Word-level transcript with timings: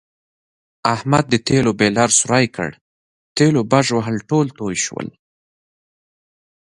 احمد 0.93 1.25
د 1.29 1.35
تېلو 1.47 1.71
بیلر 1.79 2.09
سوری 2.19 2.45
کړ، 2.55 2.69
تېلو 3.37 3.61
بژوهل 3.71 4.17
ټول 4.29 4.45
تویې 4.57 4.77
شول. 4.85 5.07